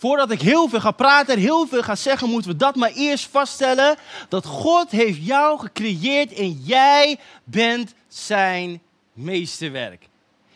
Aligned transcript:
Voordat 0.00 0.30
ik 0.30 0.40
heel 0.40 0.68
veel 0.68 0.80
ga 0.80 0.90
praten 0.90 1.34
en 1.34 1.40
heel 1.40 1.66
veel 1.66 1.82
ga 1.82 1.94
zeggen, 1.94 2.28
moeten 2.28 2.50
we 2.50 2.56
dat 2.56 2.76
maar 2.76 2.92
eerst 2.94 3.28
vaststellen. 3.30 3.96
Dat 4.28 4.46
God 4.46 4.90
heeft 4.90 5.26
jou 5.26 5.58
gecreëerd 5.58 6.32
en 6.32 6.52
jij 6.52 7.18
bent 7.44 7.94
zijn 8.08 8.80
meesterwerk. 9.12 10.08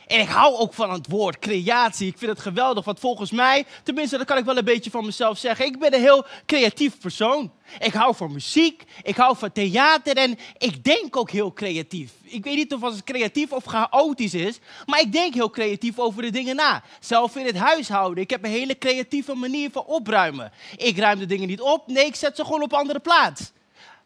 En 0.07 0.21
ik 0.21 0.29
hou 0.29 0.57
ook 0.57 0.75
van 0.75 0.93
het 0.93 1.09
woord 1.09 1.39
creatie. 1.39 2.09
Ik 2.09 2.19
vind 2.19 2.31
het 2.31 2.41
geweldig, 2.41 2.85
want 2.85 3.01
volgens 3.01 3.31
mij, 3.31 3.65
tenminste, 3.83 4.17
dat 4.17 4.27
kan 4.27 4.39
ik 4.39 4.45
wel 4.45 4.57
een 4.57 4.65
beetje 4.65 4.91
van 4.91 5.05
mezelf 5.05 5.39
zeggen. 5.39 5.67
Ik 5.67 5.79
ben 5.79 5.95
een 5.95 6.01
heel 6.01 6.27
creatief 6.47 6.99
persoon. 6.99 7.53
Ik 7.79 7.93
hou 7.93 8.15
van 8.15 8.33
muziek, 8.33 8.85
ik 9.03 9.17
hou 9.17 9.37
van 9.37 9.53
theater 9.53 10.17
en 10.17 10.39
ik 10.59 10.85
denk 10.85 11.17
ook 11.17 11.31
heel 11.31 11.53
creatief. 11.53 12.13
Ik 12.23 12.45
weet 12.45 12.57
niet 12.57 12.75
of 12.75 12.81
het 12.81 13.05
creatief 13.05 13.53
of 13.53 13.65
chaotisch 13.65 14.35
is, 14.35 14.59
maar 14.87 15.01
ik 15.01 15.13
denk 15.13 15.35
heel 15.35 15.51
creatief 15.51 15.99
over 15.99 16.23
de 16.23 16.31
dingen 16.31 16.57
na. 16.57 16.83
Zelf 17.01 17.37
in 17.37 17.47
het 17.47 17.57
huishouden. 17.57 18.23
Ik 18.23 18.31
heb 18.31 18.45
een 18.45 18.51
hele 18.51 18.79
creatieve 18.79 19.35
manier 19.35 19.71
van 19.71 19.85
opruimen. 19.85 20.53
Ik 20.77 20.99
ruim 20.99 21.19
de 21.19 21.27
dingen 21.27 21.49
niet 21.49 21.61
op, 21.61 21.87
nee, 21.87 22.07
ik 22.07 22.15
zet 22.15 22.37
ze 22.37 22.45
gewoon 22.45 22.63
op 22.63 22.73
andere 22.73 23.01
plaats. 23.01 23.53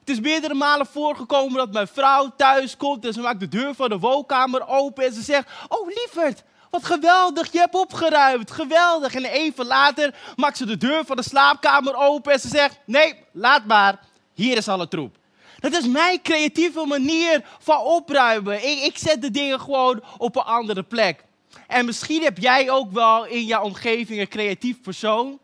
Het 0.06 0.14
is 0.14 0.20
meerdere 0.20 0.54
malen 0.54 0.86
voorgekomen 0.86 1.56
dat 1.56 1.72
mijn 1.72 1.88
vrouw 1.88 2.32
thuis 2.36 2.76
komt 2.76 3.04
en 3.04 3.12
ze 3.12 3.20
maakt 3.20 3.40
de 3.40 3.48
deur 3.48 3.74
van 3.74 3.88
de 3.88 3.98
woonkamer 3.98 4.68
open 4.68 5.04
en 5.04 5.12
ze 5.12 5.22
zegt: 5.22 5.48
Oh 5.68 5.86
lieverd, 5.86 6.42
wat 6.70 6.84
geweldig, 6.84 7.52
je 7.52 7.58
hebt 7.58 7.74
opgeruimd, 7.74 8.50
geweldig. 8.50 9.14
En 9.14 9.24
even 9.24 9.66
later 9.66 10.14
maakt 10.36 10.56
ze 10.56 10.66
de 10.66 10.76
deur 10.76 11.04
van 11.04 11.16
de 11.16 11.22
slaapkamer 11.22 11.94
open 11.94 12.32
en 12.32 12.40
ze 12.40 12.48
zegt: 12.48 12.78
Nee, 12.84 13.14
laat 13.32 13.64
maar, 13.64 14.00
hier 14.32 14.56
is 14.56 14.68
alle 14.68 14.88
troep. 14.88 15.16
Dat 15.58 15.72
is 15.72 15.86
mijn 15.86 16.22
creatieve 16.22 16.84
manier 16.84 17.44
van 17.58 17.80
opruimen. 17.80 18.70
Ik, 18.70 18.82
ik 18.82 18.98
zet 18.98 19.22
de 19.22 19.30
dingen 19.30 19.60
gewoon 19.60 20.02
op 20.18 20.36
een 20.36 20.42
andere 20.42 20.82
plek. 20.82 21.24
En 21.66 21.84
misschien 21.84 22.22
heb 22.22 22.38
jij 22.38 22.70
ook 22.70 22.92
wel 22.92 23.24
in 23.24 23.44
jouw 23.44 23.62
omgeving 23.62 24.20
een 24.20 24.28
creatief 24.28 24.80
persoon. 24.80 25.38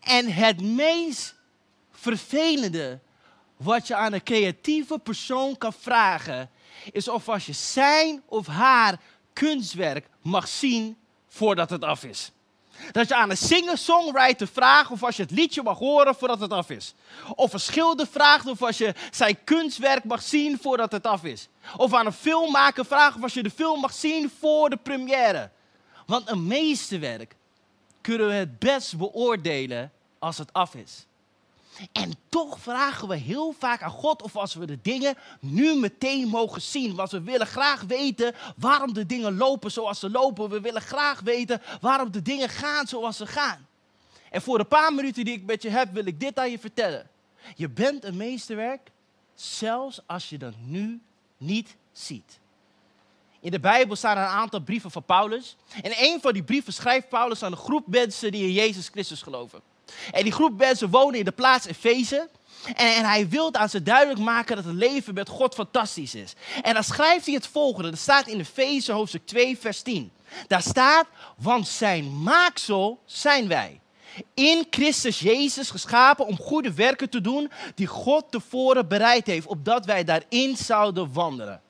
En 0.00 0.32
het 0.32 0.60
meest 0.60 1.34
vervelende 1.92 3.04
wat 3.56 3.86
je 3.86 3.94
aan 3.94 4.12
een 4.12 4.22
creatieve 4.22 4.98
persoon 4.98 5.58
kan 5.58 5.72
vragen, 5.72 6.50
is 6.92 7.08
of 7.08 7.28
als 7.28 7.46
je 7.46 7.52
zijn 7.52 8.22
of 8.26 8.46
haar 8.46 9.00
kunstwerk 9.32 10.08
mag 10.22 10.48
zien 10.48 10.96
voordat 11.28 11.70
het 11.70 11.84
af 11.84 12.04
is. 12.04 12.30
Dat 12.92 13.08
je 13.08 13.14
aan 13.14 13.30
een 13.30 13.36
singer-songwriter 13.36 14.48
vraagt 14.48 14.90
of 14.90 15.02
als 15.02 15.16
je 15.16 15.22
het 15.22 15.30
liedje 15.30 15.62
mag 15.62 15.78
horen 15.78 16.14
voordat 16.14 16.40
het 16.40 16.50
af 16.50 16.70
is. 16.70 16.94
Of 17.34 17.52
een 17.52 17.60
schilder 17.60 18.06
vraagt 18.06 18.46
of 18.46 18.62
als 18.62 18.78
je 18.78 18.94
zijn 19.10 19.44
kunstwerk 19.44 20.04
mag 20.04 20.22
zien 20.22 20.58
voordat 20.60 20.92
het 20.92 21.06
af 21.06 21.24
is. 21.24 21.48
Of 21.76 21.94
aan 21.94 22.06
een 22.06 22.12
filmmaker 22.12 22.84
vraagt 22.84 23.16
of 23.16 23.22
als 23.22 23.34
je 23.34 23.42
de 23.42 23.50
film 23.50 23.80
mag 23.80 23.92
zien 23.92 24.30
voor 24.38 24.70
de 24.70 24.76
première. 24.76 25.50
Want 26.06 26.30
een 26.30 26.46
meesterwerk 26.46 27.36
kunnen 28.00 28.26
we 28.26 28.32
het 28.32 28.58
best 28.58 28.96
beoordelen 28.96 29.92
als 30.18 30.38
het 30.38 30.52
af 30.52 30.74
is. 30.74 31.06
En 31.92 32.12
toch 32.28 32.58
vragen 32.58 33.08
we 33.08 33.16
heel 33.16 33.54
vaak 33.58 33.82
aan 33.82 33.90
God 33.90 34.22
of 34.22 34.36
als 34.36 34.54
we 34.54 34.66
de 34.66 34.78
dingen 34.82 35.14
nu 35.40 35.74
meteen 35.74 36.28
mogen 36.28 36.62
zien. 36.62 36.94
Want 36.94 37.10
we 37.10 37.20
willen 37.20 37.46
graag 37.46 37.82
weten 37.82 38.34
waarom 38.56 38.92
de 38.92 39.06
dingen 39.06 39.36
lopen 39.36 39.70
zoals 39.70 39.98
ze 39.98 40.10
lopen. 40.10 40.48
We 40.48 40.60
willen 40.60 40.82
graag 40.82 41.20
weten 41.20 41.62
waarom 41.80 42.10
de 42.10 42.22
dingen 42.22 42.48
gaan 42.48 42.86
zoals 42.86 43.16
ze 43.16 43.26
gaan. 43.26 43.66
En 44.30 44.42
voor 44.42 44.58
een 44.58 44.68
paar 44.68 44.94
minuten 44.94 45.24
die 45.24 45.34
ik 45.34 45.44
met 45.44 45.62
je 45.62 45.68
heb, 45.68 45.92
wil 45.92 46.06
ik 46.06 46.20
dit 46.20 46.38
aan 46.38 46.50
je 46.50 46.58
vertellen. 46.58 47.10
Je 47.54 47.68
bent 47.68 48.04
een 48.04 48.16
meesterwerk, 48.16 48.90
zelfs 49.34 50.00
als 50.06 50.28
je 50.28 50.38
dat 50.38 50.54
nu 50.64 51.00
niet 51.36 51.76
ziet. 51.92 52.38
In 53.40 53.50
de 53.50 53.60
Bijbel 53.60 53.96
staan 53.96 54.16
een 54.16 54.24
aantal 54.24 54.60
brieven 54.60 54.90
van 54.90 55.04
Paulus. 55.04 55.56
En 55.82 55.92
een 55.96 56.20
van 56.20 56.32
die 56.32 56.42
brieven 56.42 56.72
schrijft 56.72 57.08
Paulus 57.08 57.42
aan 57.42 57.52
een 57.52 57.58
groep 57.58 57.86
mensen 57.86 58.32
die 58.32 58.42
in 58.42 58.52
Jezus 58.52 58.88
Christus 58.88 59.22
geloven. 59.22 59.60
En 60.12 60.22
die 60.22 60.32
groep 60.32 60.58
mensen 60.58 60.90
wonen 60.90 61.18
in 61.18 61.24
de 61.24 61.32
plaats 61.32 61.66
Efeze. 61.66 62.28
En, 62.74 63.04
hij 63.04 63.28
wil 63.28 63.54
aan 63.54 63.68
ze 63.68 63.82
duidelijk 63.82 64.20
maken 64.20 64.56
dat 64.56 64.64
het 64.64 64.74
leven 64.74 65.14
met 65.14 65.28
God 65.28 65.54
fantastisch 65.54 66.14
is. 66.14 66.34
En 66.62 66.74
dan 66.74 66.84
schrijft 66.84 67.26
hij 67.26 67.34
het 67.34 67.46
volgende. 67.46 67.90
Dat 67.90 67.98
staat 67.98 68.26
in 68.26 68.40
Efeze 68.40 68.92
hoofdstuk 68.92 69.26
2 69.26 69.58
vers 69.58 69.82
10. 69.82 70.12
Daar 70.46 70.62
staat, 70.62 71.06
want 71.36 71.68
zijn 71.68 72.22
maaksel 72.22 73.00
zijn 73.04 73.48
wij. 73.48 73.80
In 74.34 74.66
Christus 74.70 75.20
Jezus 75.20 75.70
geschapen 75.70 76.26
om 76.26 76.38
goede 76.38 76.72
werken 76.72 77.10
te 77.10 77.20
doen 77.20 77.50
die 77.74 77.86
God 77.86 78.30
tevoren 78.30 78.88
bereid 78.88 79.26
heeft, 79.26 79.46
opdat 79.46 79.84
wij 79.84 80.04
daarin 80.04 80.56
zouden 80.56 81.12
wandelen. 81.12 81.60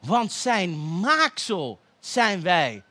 Want 0.00 0.32
zijn 0.32 1.00
maaksel 1.00 1.80
zijn 2.00 2.42
wij. 2.42 2.82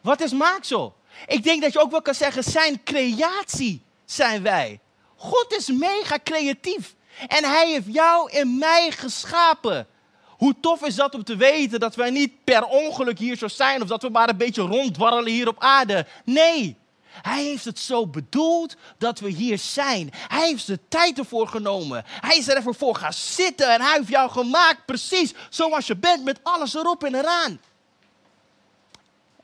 Wat 0.00 0.20
is 0.20 0.32
maaksel? 0.32 0.96
Ik 1.26 1.42
denk 1.42 1.62
dat 1.62 1.72
je 1.72 1.80
ook 1.80 1.90
wel 1.90 2.02
kan 2.02 2.14
zeggen, 2.14 2.42
zijn 2.42 2.82
creatie 2.84 3.82
zijn 4.04 4.42
wij. 4.42 4.80
God 5.16 5.52
is 5.52 5.68
mega 5.68 6.18
creatief. 6.24 6.94
En 7.28 7.44
hij 7.44 7.70
heeft 7.70 7.94
jou 7.94 8.32
en 8.32 8.58
mij 8.58 8.90
geschapen. 8.90 9.86
Hoe 10.26 10.54
tof 10.60 10.82
is 10.82 10.94
dat 10.94 11.14
om 11.14 11.24
te 11.24 11.36
weten 11.36 11.80
dat 11.80 11.94
wij 11.94 12.10
niet 12.10 12.44
per 12.44 12.64
ongeluk 12.64 13.18
hier 13.18 13.36
zo 13.36 13.48
zijn 13.48 13.82
of 13.82 13.88
dat 13.88 14.02
we 14.02 14.08
maar 14.08 14.28
een 14.28 14.36
beetje 14.36 14.62
rondwarrelen 14.62 15.32
hier 15.32 15.48
op 15.48 15.56
aarde. 15.58 16.06
Nee, 16.24 16.76
hij 17.22 17.42
heeft 17.42 17.64
het 17.64 17.78
zo 17.78 18.06
bedoeld 18.06 18.76
dat 18.98 19.20
we 19.20 19.28
hier 19.28 19.58
zijn. 19.58 20.10
Hij 20.12 20.46
heeft 20.46 20.66
de 20.66 20.78
tijd 20.88 21.18
ervoor 21.18 21.48
genomen. 21.48 22.04
Hij 22.06 22.36
is 22.36 22.48
er 22.48 22.56
even 22.56 22.74
voor 22.74 22.94
gaan 22.94 23.12
zitten 23.12 23.72
en 23.72 23.80
hij 23.80 23.96
heeft 23.96 24.08
jou 24.08 24.30
gemaakt 24.30 24.84
precies 24.86 25.34
zoals 25.50 25.86
je 25.86 25.96
bent 25.96 26.24
met 26.24 26.40
alles 26.42 26.74
erop 26.74 27.04
en 27.04 27.14
eraan. 27.14 27.60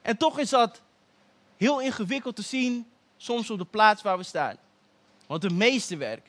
En 0.02 0.16
toch 0.16 0.38
is 0.38 0.50
dat 0.50 0.80
heel 1.56 1.80
ingewikkeld 1.80 2.36
te 2.36 2.42
zien, 2.42 2.86
soms 3.16 3.50
op 3.50 3.58
de 3.58 3.64
plaats 3.64 4.02
waar 4.02 4.16
we 4.16 4.22
staan. 4.22 4.56
Want 5.26 5.42
de 5.42 5.50
meeste 5.50 5.96
werk 5.96 6.26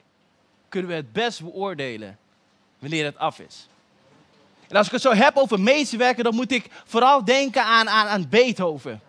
kunnen 0.69 0.89
we 0.89 0.95
het 0.95 1.13
best 1.13 1.41
beoordelen 1.41 2.17
wanneer 2.79 3.05
het 3.05 3.17
af 3.17 3.39
is. 3.39 3.67
En 4.67 4.75
als 4.75 4.85
ik 4.85 4.91
het 4.91 5.01
zo 5.01 5.13
heb 5.13 5.37
over 5.37 5.59
meesterwerken, 5.59 6.23
dan 6.23 6.35
moet 6.35 6.51
ik 6.51 6.67
vooral 6.85 7.25
denken 7.25 7.63
aan, 7.63 7.89
aan, 7.89 8.07
aan 8.07 8.29
Beethoven. 8.29 9.01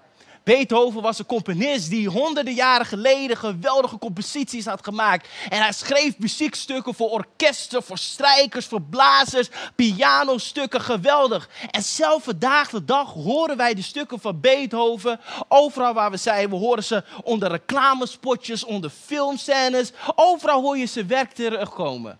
Beethoven 0.46 1.02
was 1.02 1.18
een 1.18 1.26
componist 1.26 1.90
die 1.90 2.08
honderden 2.08 2.54
jaren 2.54 2.86
geleden 2.86 3.36
geweldige 3.36 3.98
composities 3.98 4.64
had 4.64 4.84
gemaakt. 4.84 5.28
En 5.48 5.60
hij 5.60 5.72
schreef 5.72 6.18
muziekstukken 6.18 6.94
voor 6.94 7.10
orkesten, 7.10 7.82
voor 7.82 7.98
strijkers, 7.98 8.66
voor 8.66 8.82
blazers, 8.82 9.48
pianostukken, 9.74 10.80
geweldig. 10.80 11.48
En 11.70 11.82
zelf 11.82 12.24
vandaag 12.24 12.70
de 12.70 12.84
dag 12.84 13.12
horen 13.12 13.56
wij 13.56 13.74
de 13.74 13.82
stukken 13.82 14.20
van 14.20 14.40
Beethoven 14.40 15.20
overal 15.48 15.94
waar 15.94 16.10
we 16.10 16.16
zijn. 16.16 16.50
We 16.50 16.56
horen 16.56 16.84
ze 16.84 17.04
onder 17.22 17.50
reclamespotjes, 17.50 18.64
onder 18.64 18.90
filmscènes. 18.90 19.92
Overal 20.14 20.62
hoor 20.62 20.78
je 20.78 20.86
zijn 20.86 21.06
werk 21.06 21.32
terugkomen. 21.32 22.18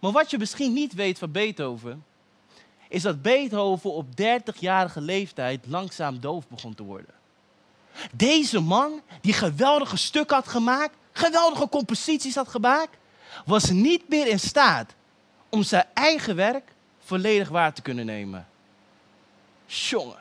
Maar 0.00 0.12
wat 0.12 0.30
je 0.30 0.38
misschien 0.38 0.72
niet 0.72 0.94
weet 0.94 1.18
van 1.18 1.32
Beethoven, 1.32 2.04
is 2.88 3.02
dat 3.02 3.22
Beethoven 3.22 3.92
op 3.92 4.06
30-jarige 4.06 5.00
leeftijd 5.00 5.66
langzaam 5.66 6.20
doof 6.20 6.48
begon 6.48 6.74
te 6.74 6.82
worden. 6.82 7.22
Deze 8.12 8.60
man, 8.60 9.00
die 9.20 9.32
geweldige 9.32 9.96
stukken 9.96 10.36
had 10.36 10.48
gemaakt, 10.48 10.94
geweldige 11.12 11.68
composities 11.68 12.34
had 12.34 12.48
gemaakt, 12.48 12.96
was 13.44 13.70
niet 13.70 14.08
meer 14.08 14.26
in 14.26 14.40
staat 14.40 14.92
om 15.48 15.62
zijn 15.62 15.86
eigen 15.94 16.36
werk 16.36 16.72
volledig 17.04 17.48
waar 17.48 17.72
te 17.72 17.82
kunnen 17.82 18.06
nemen. 18.06 18.46
Jongen, 19.66 20.18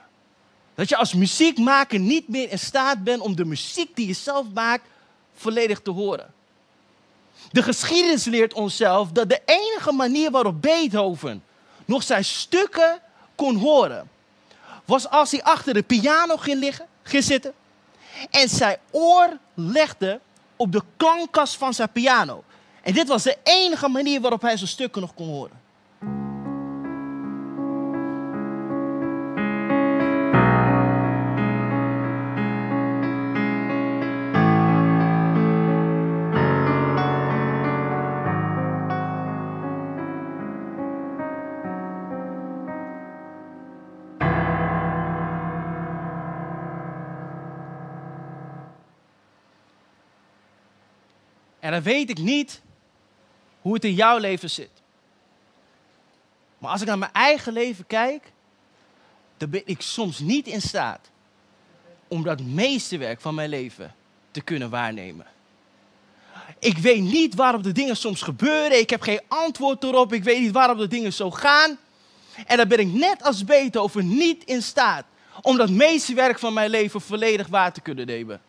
dat 0.75 0.89
je 0.89 0.95
als 0.95 1.13
muziekmaker 1.13 1.99
niet 1.99 2.27
meer 2.27 2.51
in 2.51 2.59
staat 2.59 3.03
bent 3.03 3.21
om 3.21 3.35
de 3.35 3.45
muziek 3.45 3.95
die 3.95 4.07
je 4.07 4.13
zelf 4.13 4.45
maakt 4.53 4.87
volledig 5.35 5.79
te 5.81 5.91
horen. 5.91 6.33
De 7.51 7.63
geschiedenis 7.63 8.25
leert 8.25 8.53
onszelf 8.53 9.11
dat 9.11 9.29
de 9.29 9.41
enige 9.45 9.91
manier 9.91 10.31
waarop 10.31 10.61
Beethoven 10.61 11.43
nog 11.85 12.03
zijn 12.03 12.25
stukken 12.25 12.99
kon 13.35 13.55
horen, 13.55 14.09
was 14.85 15.09
als 15.09 15.31
hij 15.31 15.43
achter 15.43 15.73
de 15.73 15.83
piano 15.83 16.37
ging, 16.37 16.59
liggen, 16.59 16.87
ging 17.03 17.23
zitten 17.23 17.53
en 18.29 18.49
zijn 18.49 18.77
oor 18.91 19.37
legde 19.53 20.19
op 20.55 20.71
de 20.71 20.81
klankkast 20.97 21.55
van 21.55 21.73
zijn 21.73 21.91
piano. 21.91 22.43
En 22.81 22.93
dit 22.93 23.07
was 23.07 23.23
de 23.23 23.37
enige 23.43 23.87
manier 23.87 24.21
waarop 24.21 24.41
hij 24.41 24.57
zijn 24.57 24.69
stukken 24.69 25.01
nog 25.01 25.13
kon 25.13 25.27
horen. 25.27 25.61
En 51.63 51.71
dan 51.71 51.81
weet 51.81 52.09
ik 52.09 52.17
niet 52.17 52.61
hoe 53.61 53.73
het 53.73 53.83
in 53.83 53.93
jouw 53.93 54.17
leven 54.17 54.49
zit. 54.49 54.69
Maar 56.57 56.71
als 56.71 56.81
ik 56.81 56.87
naar 56.87 56.97
mijn 56.97 57.13
eigen 57.13 57.53
leven 57.53 57.87
kijk, 57.87 58.31
dan 59.37 59.49
ben 59.49 59.61
ik 59.65 59.81
soms 59.81 60.19
niet 60.19 60.47
in 60.47 60.61
staat 60.61 61.09
om 62.07 62.23
dat 62.23 62.41
meeste 62.41 62.97
werk 62.97 63.21
van 63.21 63.35
mijn 63.35 63.49
leven 63.49 63.95
te 64.31 64.41
kunnen 64.41 64.69
waarnemen. 64.69 65.25
Ik 66.59 66.77
weet 66.77 67.01
niet 67.01 67.35
waarom 67.35 67.61
de 67.61 67.71
dingen 67.71 67.97
soms 67.97 68.21
gebeuren. 68.21 68.79
Ik 68.79 68.89
heb 68.89 69.01
geen 69.01 69.21
antwoord 69.27 69.83
erop. 69.83 70.13
Ik 70.13 70.23
weet 70.23 70.39
niet 70.39 70.51
waarom 70.51 70.77
de 70.77 70.87
dingen 70.87 71.13
zo 71.13 71.31
gaan. 71.31 71.77
En 72.45 72.57
dan 72.57 72.67
ben 72.67 72.79
ik 72.79 72.93
net 72.93 73.23
als 73.23 73.43
Beethoven 73.43 74.07
niet 74.07 74.43
in 74.43 74.61
staat 74.61 75.05
om 75.41 75.57
dat 75.57 75.69
meeste 75.69 76.13
werk 76.13 76.39
van 76.39 76.53
mijn 76.53 76.69
leven 76.69 77.01
volledig 77.01 77.47
waar 77.47 77.73
te 77.73 77.81
kunnen 77.81 78.05
nemen. 78.05 78.41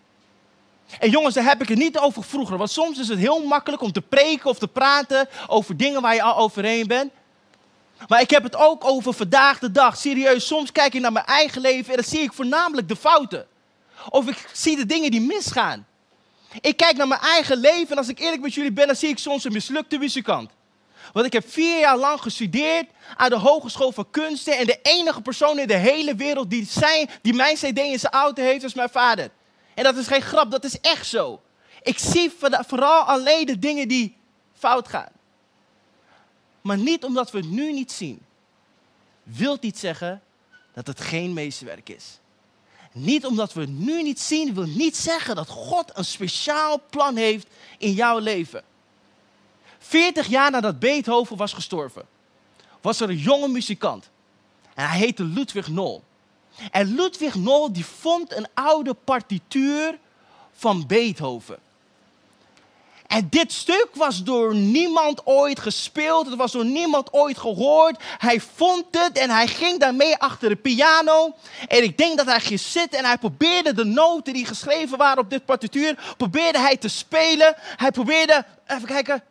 En 0.98 1.10
jongens, 1.10 1.34
daar 1.34 1.44
heb 1.44 1.62
ik 1.62 1.69
het 1.69 1.78
niet 1.78 1.98
over 1.98 2.25
vroeger. 2.25 2.56
Want 2.56 2.70
soms 2.70 2.98
is 2.98 3.08
het 3.08 3.19
heel 3.19 3.44
makkelijk 3.44 3.82
om 3.82 3.92
te 3.92 4.00
preken 4.00 4.50
of 4.50 4.58
te 4.58 4.69
praten 4.69 5.28
over 5.46 5.76
dingen 5.76 6.02
waar 6.02 6.14
je 6.14 6.22
al 6.22 6.36
overheen 6.36 6.86
bent. 6.86 7.12
Maar 8.08 8.20
ik 8.20 8.31
heb 8.31 8.42
het 8.42 8.56
ook 8.56 8.84
over 8.84 9.12
vandaag 9.12 9.58
de 9.58 9.70
dag. 9.70 9.96
Serieus, 9.96 10.46
soms 10.46 10.72
kijk 10.72 10.94
ik 10.94 11.00
naar 11.00 11.12
mijn 11.12 11.25
eigen 11.25 11.60
leven 11.60 11.90
en 11.90 11.94
dan 11.94 12.10
zie 12.10 12.20
ik 12.20 12.32
voornamelijk 12.32 12.88
de 12.88 12.96
fouten. 12.96 13.46
Of 14.08 14.28
ik 14.28 14.48
zie 14.52 14.76
de 14.76 14.86
dingen 14.86 15.10
die 15.10 15.20
misgaan. 15.20 15.86
Ik 16.60 16.76
kijk 16.76 16.96
naar 16.96 17.08
mijn 17.08 17.20
eigen 17.20 17.56
leven 17.56 17.90
en 17.90 17.98
als 17.98 18.08
ik 18.08 18.19
eerlijk 18.19 18.42
met 18.42 18.54
jullie 18.54 18.72
ben, 18.72 18.86
dan 18.86 18.96
zie 18.96 19.08
ik 19.08 19.19
soms 19.19 19.44
een 19.44 19.52
mislukte 19.52 19.98
muzikant. 19.98 20.50
Want 21.12 21.26
ik 21.26 21.32
heb 21.32 21.50
vier 21.50 21.78
jaar 21.78 21.96
lang 21.96 22.20
gestudeerd 22.20 22.86
aan 23.16 23.31
de 23.31 23.36
Hogeschool 23.36 23.92
van 23.92 24.10
Kunsten. 24.10 24.58
En 24.58 24.66
de 24.66 24.78
enige 24.82 25.20
persoon 25.20 25.58
in 25.58 25.66
de 25.66 25.76
hele 25.76 26.14
wereld 26.14 26.50
die, 26.50 26.66
zijn, 26.66 27.10
die 27.22 27.34
mijn 27.34 27.56
CD 27.56 27.78
in 27.78 27.98
zijn 27.98 28.12
auto 28.12 28.42
heeft, 28.42 28.64
is 28.64 28.75
mijn 28.75 28.88
vader. 28.88 29.31
En 29.74 29.84
dat 29.84 29.96
is 29.96 30.06
geen 30.06 30.22
grap, 30.22 30.50
dat 30.50 30.64
is 30.64 30.80
echt 30.80 31.06
zo. 31.06 31.42
Ik 31.82 31.98
zie 31.98 32.32
vooral 32.66 33.02
alleen 33.02 33.46
de 33.46 33.58
dingen 33.58 33.88
die 33.88 34.16
fout 34.54 34.88
gaan. 34.88 35.12
Maar 36.60 36.78
niet 36.78 37.04
omdat 37.04 37.30
we 37.30 37.38
het 37.38 37.50
nu 37.50 37.72
niet 37.72 37.92
zien, 37.92 38.20
wilt 39.22 39.62
niet 39.62 39.78
zeggen 39.78 40.22
dat 40.72 40.86
het 40.86 41.00
geen 41.00 41.32
meesterwerk 41.32 41.88
is. 41.88 42.18
Niet 42.92 43.26
omdat 43.26 43.52
we 43.52 43.60
het 43.60 43.78
nu 43.78 44.02
niet 44.02 44.20
zien, 44.20 44.54
wil 44.54 44.66
niet 44.66 44.96
zeggen 44.96 45.36
dat 45.36 45.48
God 45.48 45.90
een 45.94 46.04
speciaal 46.04 46.80
plan 46.90 47.16
heeft 47.16 47.46
in 47.78 47.92
jouw 47.92 48.18
leven. 48.18 48.62
40 49.78 50.26
jaar 50.26 50.50
nadat 50.50 50.78
Beethoven 50.78 51.36
was 51.36 51.52
gestorven, 51.52 52.06
was 52.80 53.00
er 53.00 53.08
een 53.08 53.16
jonge 53.16 53.48
muzikant. 53.48 54.10
En 54.74 54.88
hij 54.88 54.98
heette 54.98 55.24
Ludwig 55.24 55.68
Nol. 55.68 56.02
En 56.70 56.94
Ludwig 56.94 57.34
Nol 57.34 57.72
die 57.72 57.84
vond 57.84 58.36
een 58.36 58.46
oude 58.54 58.94
partituur 58.94 59.98
van 60.52 60.86
Beethoven. 60.86 61.58
En 63.06 63.26
dit 63.30 63.52
stuk 63.52 63.88
was 63.94 64.22
door 64.22 64.54
niemand 64.54 65.26
ooit 65.26 65.60
gespeeld, 65.60 66.26
het 66.26 66.36
was 66.36 66.52
door 66.52 66.64
niemand 66.64 67.12
ooit 67.12 67.38
gehoord. 67.38 68.02
Hij 68.18 68.40
vond 68.40 68.84
het 68.90 69.18
en 69.18 69.30
hij 69.30 69.46
ging 69.46 69.80
daarmee 69.80 70.16
achter 70.16 70.48
de 70.48 70.56
piano. 70.56 71.34
En 71.68 71.82
ik 71.82 71.98
denk 71.98 72.16
dat 72.16 72.26
hij 72.26 72.40
ging 72.40 72.60
zitten 72.60 72.98
en 72.98 73.04
hij 73.04 73.18
probeerde 73.18 73.74
de 73.74 73.84
noten 73.84 74.32
die 74.32 74.46
geschreven 74.46 74.98
waren 74.98 75.22
op 75.22 75.30
dit 75.30 75.44
partituur, 75.44 76.14
probeerde 76.16 76.58
hij 76.58 76.76
te 76.76 76.88
spelen. 76.88 77.54
Hij 77.56 77.90
probeerde, 77.90 78.44
even 78.66 78.86
kijken, 78.86 79.22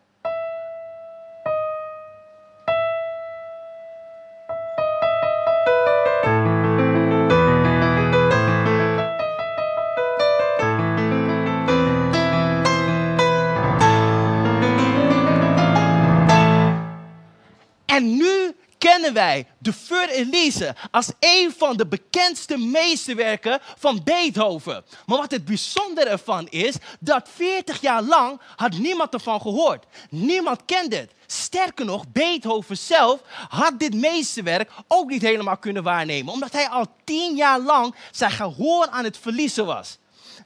En 17.94 18.16
nu 18.16 18.56
kennen 18.78 19.12
wij 19.12 19.46
de 19.58 19.72
Fur 19.72 20.08
Elise 20.08 20.74
als 20.90 21.10
een 21.20 21.52
van 21.56 21.76
de 21.76 21.86
bekendste 21.86 22.58
meesterwerken 22.58 23.60
van 23.78 24.00
Beethoven. 24.04 24.84
Maar 25.06 25.18
wat 25.18 25.30
het 25.30 25.44
bijzondere 25.44 26.10
ervan 26.10 26.46
is, 26.48 26.74
dat 27.00 27.28
40 27.34 27.80
jaar 27.80 28.02
lang 28.02 28.40
had 28.56 28.72
niemand 28.72 29.12
ervan 29.12 29.40
gehoord. 29.40 29.84
Niemand 30.10 30.60
kende 30.64 30.96
het. 30.96 31.12
Sterker 31.26 31.84
nog, 31.84 32.04
Beethoven 32.12 32.76
zelf 32.78 33.20
had 33.48 33.78
dit 33.78 33.94
meesterwerk 33.94 34.70
ook 34.88 35.10
niet 35.10 35.22
helemaal 35.22 35.56
kunnen 35.56 35.82
waarnemen, 35.82 36.32
omdat 36.32 36.52
hij 36.52 36.68
al 36.68 36.86
10 37.04 37.36
jaar 37.36 37.60
lang 37.60 37.94
zijn 38.10 38.30
gehoor 38.30 38.88
aan 38.88 39.04
het 39.04 39.18
verliezen 39.18 39.66
was. 39.66 39.98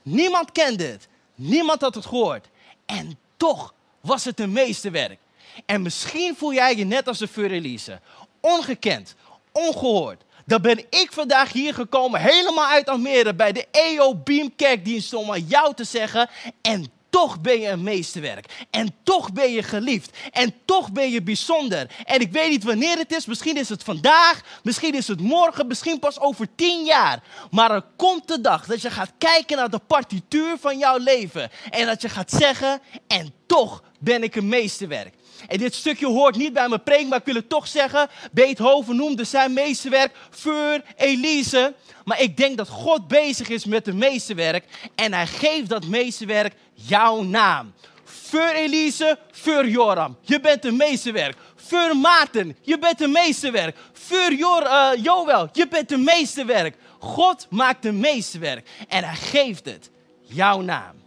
Niemand 0.03 0.53
kende 0.53 0.85
het. 0.85 1.09
Niemand 1.35 1.81
had 1.81 1.95
het 1.95 2.07
gehoord. 2.07 2.47
En 2.87 3.19
toch 3.37 3.75
was 4.01 4.25
het 4.25 4.41
een 4.41 4.53
meesterwerk. 4.53 5.19
En 5.67 5.83
misschien 5.83 6.37
voel 6.37 6.53
jij 6.53 6.77
je 6.77 6.85
net 6.85 7.09
als 7.09 7.19
de 7.19 7.29
Furelise. 7.29 8.01
Ongekend, 8.41 9.15
ongehoord. 9.53 10.23
Dan 10.47 10.63
ben 10.63 10.79
ik 10.79 11.09
vandaag 11.11 11.53
hier 11.53 11.75
gekomen, 11.75 12.21
helemaal 12.21 12.67
uit 12.67 12.89
Almere, 12.89 13.35
bij 13.35 13.53
de 13.53 13.67
EO 13.71 14.15
Beam 14.15 14.57
Kerkdienst 14.57 15.15
om 15.15 15.33
aan 15.33 15.45
jou 15.47 15.75
te 15.75 15.85
zeggen. 15.85 16.31
En 16.63 16.91
toch 17.11 17.41
ben 17.41 17.61
je 17.61 17.69
een 17.69 17.83
meesterwerk. 17.83 18.67
En 18.71 18.95
toch 19.03 19.33
ben 19.33 19.53
je 19.53 19.63
geliefd. 19.63 20.17
En 20.33 20.55
toch 20.65 20.93
ben 20.93 21.11
je 21.11 21.23
bijzonder. 21.23 21.91
En 22.05 22.21
ik 22.21 22.33
weet 22.33 22.51
niet 22.51 22.65
wanneer 22.65 22.99
het 22.99 23.13
is. 23.13 23.27
Misschien 23.27 23.57
is 23.57 23.69
het 23.69 23.83
vandaag. 23.83 24.41
Misschien 24.63 24.95
is 24.95 25.09
het 25.09 25.21
morgen. 25.21 25.67
Misschien 25.67 25.99
pas 25.99 26.21
over 26.21 26.49
tien 26.55 26.85
jaar. 26.85 27.23
Maar 27.51 27.71
er 27.71 27.85
komt 27.97 28.29
de 28.29 28.41
dag 28.41 28.67
dat 28.67 28.83
je 28.83 28.91
gaat 28.91 29.13
kijken 29.19 29.57
naar 29.57 29.71
de 29.71 29.81
partituur 29.87 30.57
van 30.61 30.79
jouw 30.79 30.99
leven. 30.99 31.51
En 31.71 31.87
dat 31.87 32.03
je 32.03 32.09
gaat 32.09 32.31
zeggen, 32.31 32.81
en 33.07 33.33
toch 33.47 33.83
ben 33.99 34.23
ik 34.23 34.37
een 34.37 34.49
meesterwerk. 34.49 35.15
En 35.49 35.59
dit 35.59 35.75
stukje 35.75 36.07
hoort 36.07 36.37
niet 36.37 36.53
bij 36.53 36.69
mijn 36.69 36.83
preek, 36.83 37.09
maar 37.09 37.19
ik 37.19 37.25
wil 37.25 37.35
het 37.35 37.49
toch 37.49 37.69
zeggen. 37.69 38.09
Beethoven 38.33 38.97
noemde 38.97 39.25
zijn 39.25 39.53
meesterwerk 39.53 40.17
Voor 40.31 40.81
Elise. 40.97 41.75
Maar 42.05 42.21
ik 42.21 42.37
denk 42.37 42.57
dat 42.57 42.69
God 42.69 43.09
bezig 43.09 43.49
is 43.49 43.65
met 43.65 43.87
het 43.87 43.95
meesterwerk. 43.95 44.65
En 44.95 45.13
hij 45.13 45.27
geeft 45.27 45.69
dat 45.69 45.87
meesterwerk 45.87 46.55
jouw 46.87 47.23
naam. 47.23 47.73
Voor 48.05 48.49
Elise, 48.49 49.19
voor 49.31 49.69
Joram. 49.69 50.17
Je 50.21 50.41
bent 50.41 50.65
een 50.65 50.77
meesterwerk. 50.77 51.37
Voor 51.57 51.97
Maarten, 51.97 52.57
je 52.63 52.79
bent 52.79 53.01
een 53.01 53.13
meesterwerk. 53.13 53.77
Voor 53.93 54.33
Jor, 54.33 54.63
uh, 54.63 54.91
Joël, 55.03 55.49
je 55.53 55.69
bent 55.69 55.93
een 55.93 56.05
meesterwerk. 56.05 56.77
God 56.99 57.47
maakt 57.51 57.85
een 57.85 58.01
meesterwerk. 58.01 58.69
En 58.89 59.05
hij 59.05 59.17
geeft 59.17 59.65
het 59.65 59.91
jouw 60.23 60.61
naam. 60.61 60.98